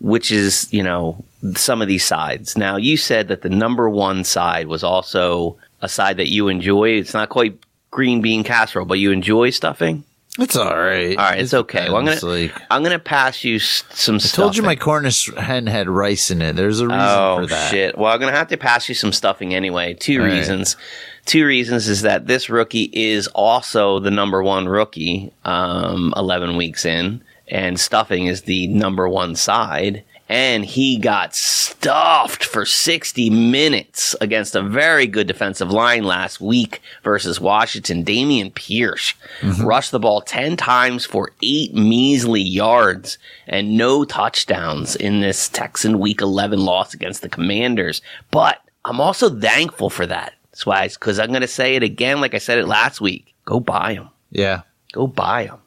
[0.00, 1.24] which is, you know,
[1.54, 2.56] some of these sides.
[2.58, 6.90] Now, you said that the number one side was also a side that you enjoy.
[6.90, 7.58] It's not quite
[7.90, 10.04] green bean casserole, but you enjoy stuffing.
[10.36, 11.16] It's all right.
[11.16, 11.86] All right, it's okay.
[11.88, 14.32] Well, I'm gonna like, I'm gonna pass you s- some I stuff.
[14.34, 16.56] told you my Cornish hen had rice in it.
[16.56, 17.70] There's a reason Oh for that.
[17.70, 17.96] shit!
[17.96, 19.94] Well, I'm gonna have to pass you some stuffing anyway.
[19.94, 20.32] Two All right.
[20.34, 20.76] reasons.
[21.24, 26.84] Two reasons is that this rookie is also the number one rookie, um, 11 weeks
[26.84, 30.02] in, and stuffing is the number one side.
[30.28, 36.82] and he got stuffed for 60 minutes against a very good defensive line last week
[37.02, 38.04] versus Washington.
[38.04, 39.14] Dameon Pierce
[39.60, 45.98] rushed the ball 10 times for eight measly yards and no touchdowns in this Texan
[45.98, 48.02] week 11 loss against the Commanders.
[48.30, 52.34] But I'm also thankful for that, Swags, because I'm going to say it again, like
[52.34, 53.34] I said it last week.
[53.44, 54.10] Go buy him.
[54.30, 54.62] Yeah.
[54.92, 55.58] Go buy him.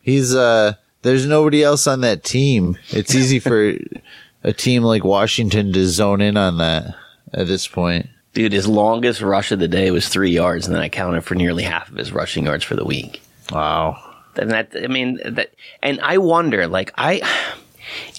[0.00, 2.76] He's uh there's nobody else on that team.
[2.90, 3.76] It's easy for
[4.46, 6.94] a team like Washington to zone in on that
[7.34, 8.08] at this point.
[8.32, 11.34] Dude, his longest rush of the day was three yards, and then I counted for
[11.34, 13.20] nearly half of his rushing yards for the week.
[13.50, 14.02] Wow.
[14.36, 17.22] And that, I mean, that, and I wonder, like, I,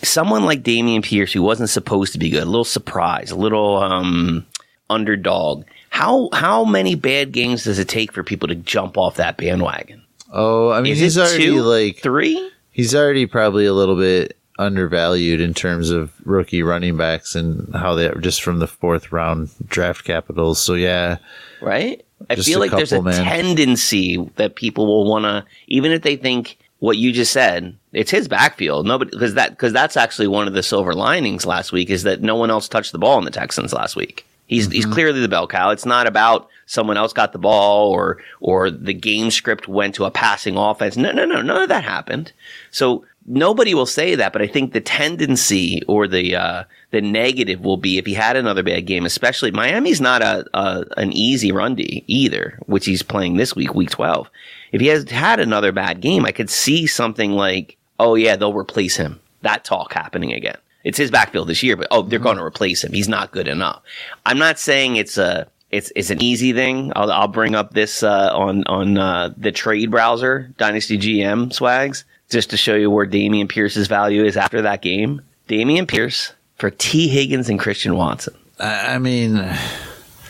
[0.04, 3.78] someone like Dameon Pierce, who wasn't supposed to be good, a little surprise, a little
[3.78, 4.46] um,
[4.90, 5.66] underdog.
[5.90, 10.04] How how many bad games does it take for people to jump off that bandwagon?
[10.32, 12.52] Oh, I mean Is he's already two, like three?
[12.72, 17.96] he's already probably a little bit undervalued in terms of rookie running backs and how
[17.96, 20.60] they are just from the fourth round draft capitals.
[20.60, 21.18] So yeah,
[21.62, 22.04] right?
[22.30, 23.24] I feel like there's a man.
[23.24, 28.12] tendency that people will want to, even if they think what you just said, it's
[28.12, 28.86] his backfield.
[28.86, 32.22] Nobody, because that, because that's actually one of the silver linings last week is that
[32.22, 34.26] no one else touched the ball in the Texans last week.
[34.48, 34.94] He's he's Mm-hmm.
[34.94, 35.70] clearly the bell cow.
[35.70, 40.06] It's not about someone else got the ball or or the game script went to
[40.06, 40.98] a passing offense.
[40.98, 42.32] No, no, no, none of that happened.
[42.72, 47.60] So nobody will say that, but I think the tendency or the uh, the negative
[47.62, 51.52] will be if he had another bad game, especially Miami's not a, a an easy
[51.52, 54.30] run D either, which he's playing this week, week twelve.
[54.72, 58.54] If he has had another bad game, I could see something like, oh yeah, they'll
[58.54, 59.20] replace him.
[59.42, 60.58] That talk happening again.
[60.88, 62.94] It's his backfield this year, but oh, they're going to replace him.
[62.94, 63.82] He's not good enough.
[64.26, 66.94] I'm not saying it's a it's it's an easy thing.
[66.96, 72.06] I'll I'll bring up this uh, on on uh, the trade browser, Dynasty GM swags,
[72.30, 75.22] just to show you where Dameon Pierce's value is after that game.
[75.50, 78.34] Dameon Pierce for Tee Higgins and Christian Watson.
[78.60, 79.56] I, I mean, I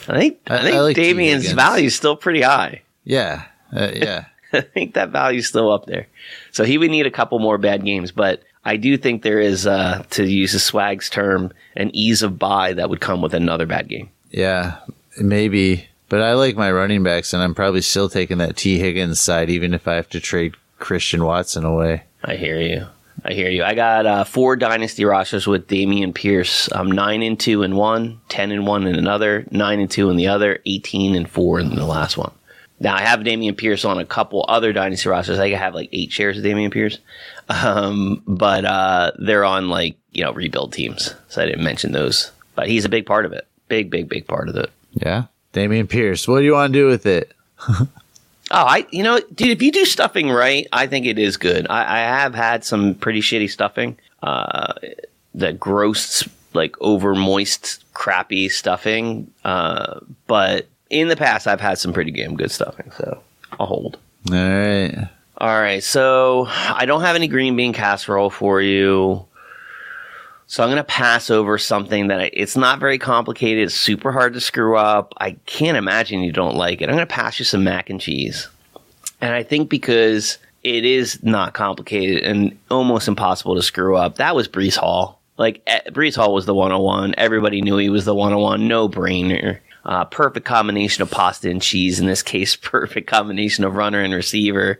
[0.07, 2.81] think I, I- think I like Dameon's value is still pretty high.
[3.03, 4.25] yeah, uh, yeah.
[4.53, 6.07] I think that value's still up there.
[6.51, 9.65] So he would need a couple more bad games, but I do think there is,
[9.65, 13.65] uh, to use a swag's term, an ease of buy that would come with another
[13.65, 14.09] bad game.
[14.29, 14.79] Yeah,
[15.17, 15.87] maybe.
[16.09, 19.49] But I like my running backs, and I'm probably still taking that Tee Higgins side,
[19.49, 22.03] even if I have to trade Christian Watson away.
[22.25, 22.85] I hear you.
[23.23, 23.63] I hear you.
[23.63, 26.69] I got uh, four dynasty rosters with Dameon Pierce.
[26.73, 30.17] I'm nine and two in one, 10 and one in another, nine and two in
[30.17, 32.33] the other, 18 and four in the last one.
[32.79, 35.39] Now I have Dameon Pierce on a couple other dynasty rosters.
[35.39, 36.99] I think I have like eight shares of Dameon Pierce,
[37.49, 42.31] um, but uh, they're on like you know rebuild teams, so I didn't mention those.
[42.55, 43.47] But he's a big part of it.
[43.67, 44.71] Big, big, big part of it.
[44.93, 46.27] Yeah, Dameon Pierce.
[46.27, 47.31] What do you want to do with it?
[48.49, 51.67] Oh, I you know, dude, if you do stuffing right, I think it is good.
[51.69, 53.97] I, I have had some pretty shitty stuffing.
[54.23, 54.73] Uh,
[55.33, 59.29] the gross, like over moist, crappy stuffing.
[59.43, 62.91] Uh, but in the past, I've had some pretty damn good stuffing.
[62.97, 63.21] So
[63.59, 63.97] I'll hold.
[64.29, 65.09] All right.
[65.39, 69.23] All right, so I don't have any green bean casserole for you.
[70.47, 73.65] So I'm going to pass over something that I, it's not very complicated.
[73.65, 75.13] It's super hard to screw up.
[75.17, 76.89] I can't imagine you don't like it.
[76.89, 78.47] I'm going to pass you some mac and cheese.
[79.21, 84.35] And I think because it is not complicated and almost impossible to screw up, that
[84.35, 85.19] was Breece Hall.
[85.37, 87.13] Like, eh, Breece Hall was the 101.
[87.17, 88.67] Everybody knew he was the 101.
[88.67, 89.59] No brainer.
[89.87, 91.99] Uh, perfect combination of pasta and cheese.
[91.99, 94.79] In this case, perfect combination of runner and receiver.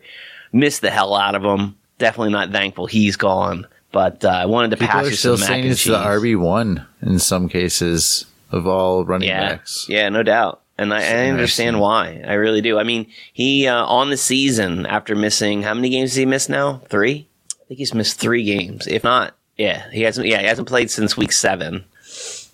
[0.52, 1.76] Missed the hell out of him.
[1.98, 3.66] Definitely not thankful he's gone.
[3.90, 5.82] But uh, I wanted to People pass are you still some mac saying and it's
[5.82, 5.92] cheese.
[5.92, 9.86] the RB one in some cases of all running yeah, backs.
[9.88, 10.60] yeah, no doubt.
[10.76, 12.22] And I, I understand why.
[12.24, 12.78] I really do.
[12.78, 16.50] I mean, he uh, on the season after missing how many games has he missed
[16.50, 16.82] now?
[16.88, 17.26] Three.
[17.50, 18.86] I think he's missed three games.
[18.86, 20.28] If not, yeah, he hasn't.
[20.28, 21.84] Yeah, he hasn't played since week seven.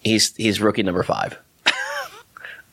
[0.02, 1.38] He's he's rookie number five.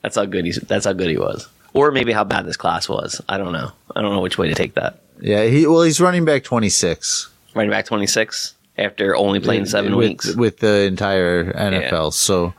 [0.01, 0.57] That's how good he's.
[0.57, 1.47] That's how good he was.
[1.73, 3.21] Or maybe how bad this class was.
[3.29, 3.71] I don't know.
[3.95, 4.99] I don't know which way to take that.
[5.19, 9.65] Yeah, he well, he's running back twenty six Running back twenty six after only playing
[9.65, 10.35] seven with, weeks.
[10.35, 12.13] with the entire NFL.
[12.13, 12.53] So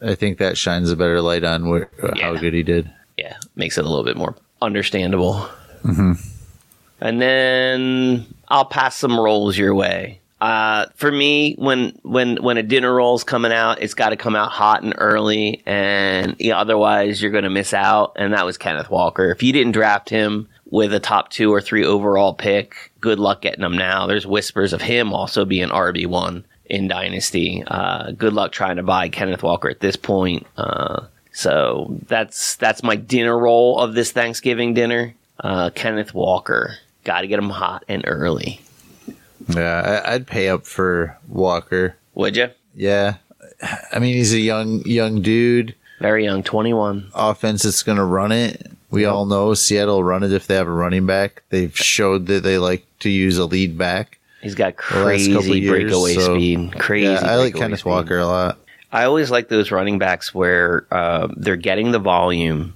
[0.00, 2.90] I think that shines a better light on where, how good he did.
[3.16, 5.48] yeah, makes it a little bit more understandable.
[5.82, 6.12] Mm-hmm.
[7.00, 10.19] And then I'll pass some rolls your way.
[10.40, 14.34] Uh, for me, when when when a dinner roll's coming out, it's got to come
[14.34, 18.12] out hot and early, and yeah, otherwise you're going to miss out.
[18.16, 19.30] And that was Kenneth Walker.
[19.30, 23.42] If you didn't draft him with a top two or three overall pick, good luck
[23.42, 24.06] getting him now.
[24.06, 27.62] There's whispers of him also being RB one in Dynasty.
[27.66, 30.46] Uh, good luck trying to buy Kenneth Walker at this point.
[30.56, 35.14] Uh, so that's that's my dinner roll of this Thanksgiving dinner.
[35.38, 38.60] Uh, Kenneth Walker, got to get him hot and early.
[39.56, 41.96] Yeah, I, I'd pay up for Walker.
[42.14, 42.50] Would you?
[42.74, 43.16] Yeah,
[43.92, 45.74] I mean he's a young young dude.
[46.00, 47.10] Very young, 21.
[47.14, 48.70] Offense that's going to run it.
[48.90, 51.42] We all know Seattle will run it if they have a running back.
[51.50, 54.18] They've showed that they like to use a lead back.
[54.40, 56.78] He's got the last couple crazy years, breakaway so- speed.
[56.78, 57.06] Crazy.
[57.06, 57.90] Yeah, I like Kenneth speed.
[57.90, 58.58] Walker a lot.
[58.92, 62.74] I always like those running backs where uh, they're getting the volume,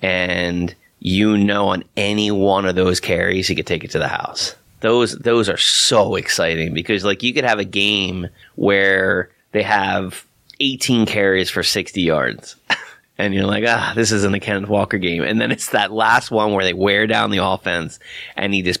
[0.00, 4.08] and you know on any one of those carries he could take it to the
[4.08, 4.56] house.
[4.82, 10.26] Those those are so exciting because like you could have a game where they have
[10.60, 12.56] 18 carries for 60 yards.
[13.18, 15.22] And you're like, ah, this isn't a Kenneth Walker game.
[15.22, 18.00] And then it's that last one where they wear down the offense
[18.36, 18.80] and he just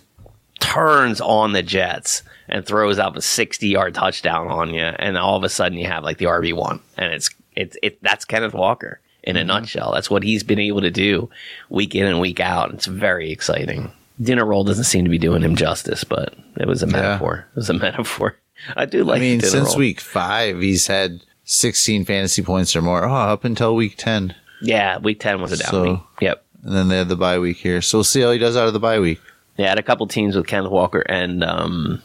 [0.58, 5.36] turns on the Jets and throws up a 60 yard touchdown on you, and all
[5.36, 8.54] of a sudden you have like the RB one, and it's it's it that's Kenneth
[8.54, 9.92] Walker in a nutshell.
[9.92, 11.30] That's what he's been able to do
[11.68, 12.72] week in and week out.
[12.72, 13.92] It's very exciting.
[14.22, 17.46] Dinner roll doesn't seem to be doing him justice, but it was a metaphor.
[17.50, 18.36] It was a metaphor.
[18.76, 19.16] I do like.
[19.18, 19.78] I mean, since roll.
[19.78, 23.04] week five, he's had 16 fantasy points or more.
[23.04, 24.34] Oh, up until week 10.
[24.62, 26.00] yeah, week ten was a down So- week.
[26.20, 26.44] Yep.
[26.64, 27.82] And then they had the bye week here.
[27.82, 29.20] So we'll see how he does out of the bye week.
[29.56, 32.00] They had a couple teams with Kenneth Walker and um,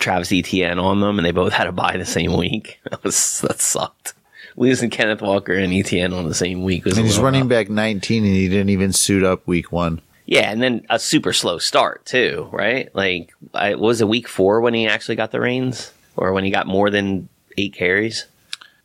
[0.00, 2.80] Travis Etienne on them, and they both had a bye the same week.
[2.90, 4.14] That was that sucked.
[4.56, 6.98] Losing Kenneth Walker and Etienne on the same week was.
[6.98, 10.00] And he's running back 19 and he didn't even suit up week one.
[10.26, 12.94] Yeah, and then a super slow start too, right?
[12.94, 16.50] Like, I, was it week four when he actually got the reins, or when he
[16.50, 18.26] got more than eight carries?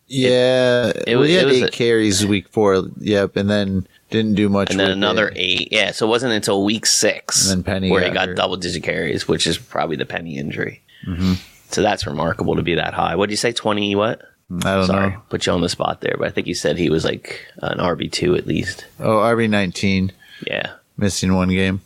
[0.07, 0.87] Yeah.
[1.05, 2.83] it well, was- he it was eight a- carries week four.
[2.99, 3.35] Yep.
[3.35, 4.71] And then didn't do much.
[4.71, 5.33] And then another it.
[5.37, 5.67] eight.
[5.71, 8.37] Yeah, so it wasn't until week six And then Penny where he got got hurt.
[8.37, 10.81] double digit carries, which is probably the Penny injury.
[11.05, 11.33] Mm-hmm.
[11.69, 13.15] So that's remarkable to be that high.
[13.15, 13.51] What did you say?
[13.51, 14.21] Twenty what?
[14.63, 15.21] I don't Sorry, know.
[15.27, 17.79] put you on the spot there, but I think you said he was like an
[17.79, 18.85] RB two at least.
[18.97, 20.13] Oh, RB 19.
[20.47, 20.71] Yeah.
[20.97, 21.81] Missing one game.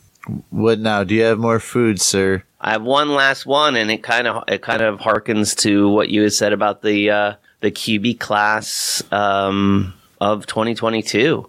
[0.50, 1.04] What now?
[1.04, 2.44] Do you have more food, sir?
[2.60, 6.08] I have one last one, and it kind of it kind of harkens to what
[6.08, 11.48] you had said about the uh, the QB class um, of 2022.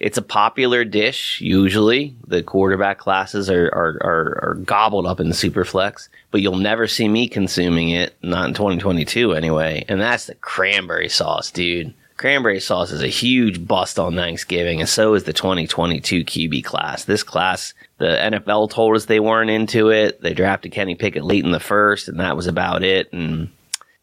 [0.00, 1.40] It's a popular dish.
[1.40, 6.88] Usually, the quarterback classes are are, are, are gobbled up in superflex, but you'll never
[6.88, 8.14] see me consuming it.
[8.22, 9.84] Not in 2022, anyway.
[9.88, 11.94] And that's the cranberry sauce, dude.
[12.20, 17.06] Cranberry sauce is a huge bust on Thanksgiving, and so is the 2022 QB class.
[17.06, 20.20] This class, the NFL told us they weren't into it.
[20.20, 23.10] They drafted Kenny Pickett late in the first, and that was about it.
[23.14, 23.48] And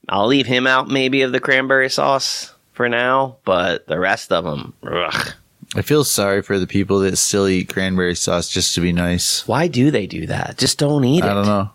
[0.09, 4.45] I'll leave him out maybe of the cranberry sauce for now, but the rest of
[4.45, 5.33] them, ugh.
[5.75, 9.47] I feel sorry for the people that still eat cranberry sauce just to be nice.
[9.47, 10.57] Why do they do that?
[10.57, 11.27] Just don't eat it.
[11.27, 11.69] I don't know.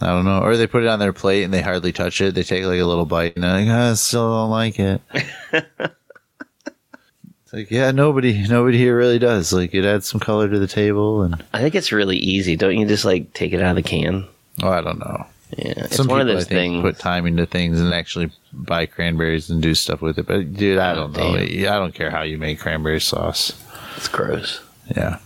[0.00, 0.40] I don't know.
[0.40, 2.34] Or they put it on their plate and they hardly touch it.
[2.34, 5.00] They take like a little bite and they're like, "Ah, I still don't like it.
[5.52, 9.52] it's like, yeah, nobody, nobody here really does.
[9.52, 12.56] Like, it adds some color to the table, and I think it's really easy.
[12.56, 14.26] Don't you just like take it out of the can?
[14.62, 15.26] oh, I don't know.
[15.56, 16.82] Yeah, it's Some one people of those I think things.
[16.82, 20.26] put time into things and actually buy cranberries and do stuff with it.
[20.26, 21.34] But dude, I Oh, don't know.
[21.36, 23.52] I don't care how you make cranberry sauce.
[23.96, 24.60] it's gross.
[24.94, 25.18] Yeah,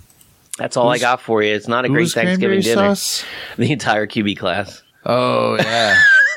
[0.59, 1.55] That's all I got for you.
[1.55, 2.95] It's not a great Thanksgiving dinner.
[2.95, 3.25] sauce?
[3.57, 4.83] The entire QB class.
[5.05, 6.01] Oh yeah.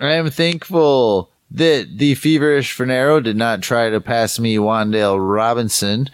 [0.00, 6.10] I am thankful that the feverish Fanaro did not try to pass me Wan'Dale Robinson.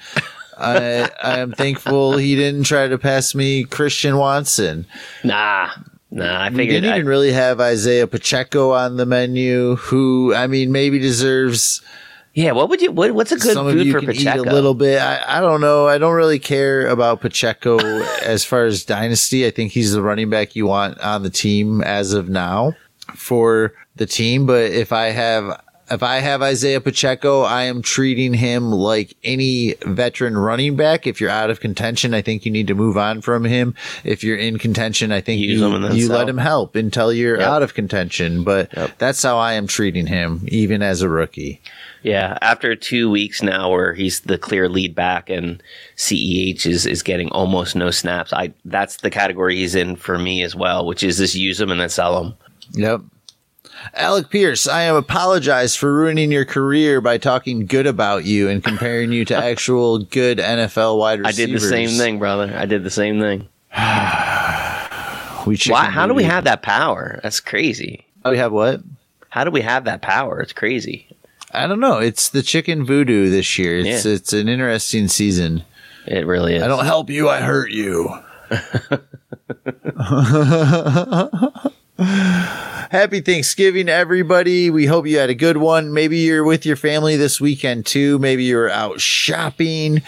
[0.58, 4.86] I I am thankful he didn't try to pass me Christian Watson.
[5.24, 5.70] Nah,
[6.10, 6.40] nah.
[6.42, 6.82] I We figured.
[6.82, 11.80] didn't I, even really have Isaiah Pacheco on the menu, who I mean maybe deserves
[12.34, 12.52] yeah.
[12.52, 12.92] What would you?
[12.92, 14.42] What, what's a good some of food you for can Pacheco?
[14.42, 15.00] eat a little bit.
[15.00, 15.86] I, I don't know.
[15.88, 17.78] I don't really care about Pacheco
[18.22, 19.46] as far as dynasty.
[19.46, 22.74] I think he's the running back you want on the team as of now
[23.14, 24.46] for the team.
[24.46, 29.74] But if I have if I have Isaiah Pacheco, I am treating him like any
[29.84, 31.04] veteran running back.
[31.04, 33.74] If you're out of contention, I think you need to move on from him.
[34.04, 37.38] If you're in contention, I think Use you, him you let him help until you're
[37.40, 37.48] Yep.
[37.48, 38.44] out of contention.
[38.44, 38.98] But Yep.
[38.98, 41.60] that's how I am treating him, even as a rookie.
[42.02, 45.62] Yeah, after two weeks now, where he's the clear lead back and
[45.96, 48.32] CEH is is getting almost no snaps.
[48.32, 51.70] I that's the category he's in for me as well, which is just use him
[51.70, 52.34] and then sell him.
[52.72, 53.02] Yep.
[53.94, 58.62] Alec Pierce, I am apologize for ruining your career by talking good about you and
[58.62, 61.40] comparing you to actual good NFL wide receivers.
[61.40, 62.54] I did the same thing, brother.
[62.54, 63.48] I did the same thing.
[65.46, 65.86] We Why?
[65.86, 67.18] How do we have that power?
[67.22, 68.04] That's crazy.
[68.26, 68.82] We have what?
[69.30, 70.40] How do we have that power?
[70.40, 71.08] It's crazy.
[71.52, 71.98] I don't know.
[71.98, 73.78] It's the chicken voodoo this year.
[73.78, 74.12] It's Yeah.
[74.12, 75.64] it's an interesting season.
[76.06, 76.62] It really is.
[76.62, 78.08] I don't help you, I hurt you.
[81.98, 84.70] Happy Thanksgiving, everybody.
[84.70, 85.92] We hope you had a good one.
[85.92, 88.18] Maybe you're with your family this weekend too.
[88.18, 90.02] Maybe you're out shopping.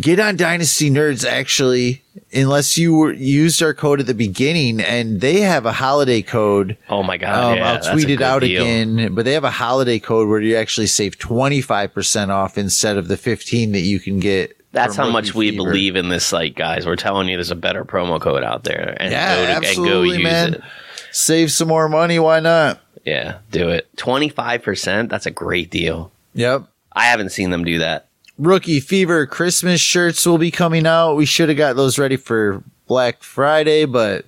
[0.00, 5.20] Get on Dynasty Nerds actually, unless you were, used our code at the beginning, and
[5.20, 6.76] they have a holiday code.
[6.88, 7.52] Oh my god!
[7.52, 8.62] Um, yeah, I'll tweet it out deal.
[8.62, 13.08] again, but they have a holiday code where you actually save 25% off instead of
[13.08, 14.54] the 15 that you can get.
[14.72, 15.64] That's how much we Fever.
[15.64, 16.86] believe in this site, guys.
[16.86, 19.62] We're telling you there's a better promo code out there, and Yeah, go to, and
[19.62, 20.54] go absolutely, use man.
[20.54, 20.62] it.
[21.10, 22.18] Save some more money.
[22.18, 22.80] Why not?
[23.06, 23.88] Yeah, do it.
[23.96, 25.08] Twenty five percent.
[25.08, 26.12] That's a great deal.
[26.34, 26.64] Yep.
[26.92, 28.07] I haven't seen them do that.
[28.38, 31.14] Rookie Fever Christmas shirts will be coming out.
[31.14, 34.24] We should have got those ready for Black Friday, but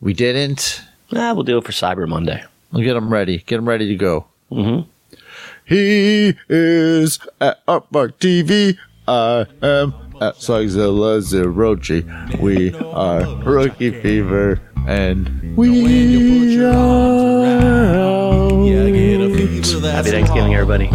[0.00, 0.80] we didn't.
[1.14, 2.42] Ah, we'll do it for Cyber Monday.
[2.72, 3.38] We'll get them ready.
[3.46, 4.26] Get them ready to go.
[4.52, 4.86] Mhm.
[5.64, 8.78] He is at Aardvark TV.
[9.08, 12.04] I am at Swagzilla Zero G.
[12.40, 17.44] We are Rookie Fever, and we are.
[18.64, 20.88] Yeah, get a fever that's Happy Thanksgiving, everybody.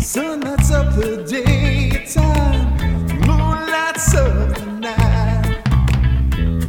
[0.00, 2.76] Sun lights up the daytime,
[3.26, 5.62] moon lights up the night.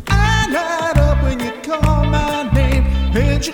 [0.08, 2.84] I light up when you call my name,
[3.16, 3.54] and you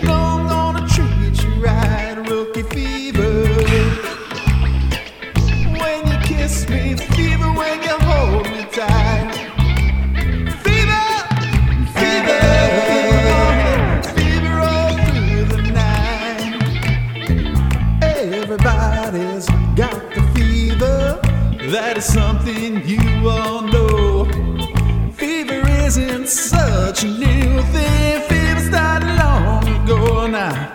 [25.86, 28.22] isn't such a new thing.
[28.28, 30.74] Fever started long ago now.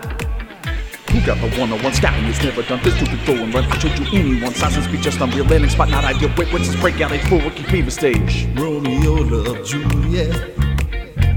[1.10, 2.26] Who got the one-on-one scouting?
[2.26, 3.64] It's never done this to before and run.
[3.64, 4.54] I showed you anyone.
[4.54, 6.30] Silence be just unreal landing spot, not ideal.
[6.38, 7.10] Wait, what's this breakout?
[7.10, 8.46] A full rookie fever stage.
[8.54, 10.56] Romeo loved Juliet.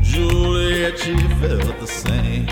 [0.03, 2.47] Juliet, she felt the same.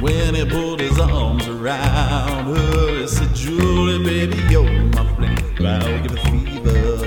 [0.00, 5.66] When he put his arms around her, he said, Julie, baby, you're my flame.
[5.66, 6.97] I'll give it fever.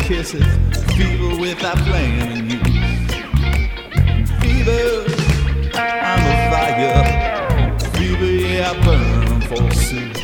[0.00, 0.44] When we kiss it,
[0.96, 2.58] fever without planning you.
[4.40, 5.04] Fever,
[5.74, 7.04] I'm a fire.
[7.92, 10.16] Fever, yeah, I burn for soup.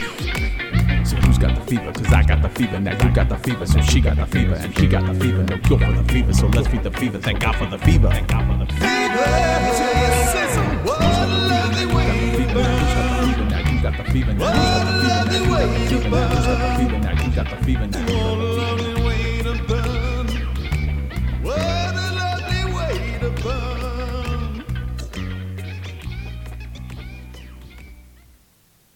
[1.06, 1.92] So who's got the fever?
[1.92, 2.80] Cause I got the fever.
[2.80, 3.66] Now you got the fever.
[3.66, 4.54] So she got the fever.
[4.54, 5.42] And he got the fever.
[5.42, 6.32] No cure for the fever.
[6.32, 7.18] So let's feed the fever.
[7.18, 8.08] Thank God for the fever.
[8.08, 8.86] Thank God for the fever.
[8.86, 9.04] Got
[12.78, 13.44] the fever.
[13.50, 14.34] Now who's got the fever?
[14.34, 15.72] Now you got the fever.
[15.74, 16.98] Now who's got the fever?
[16.98, 17.86] Now you got the fever.
[17.86, 18.86] Now you got the fever.
[18.86, 18.95] Now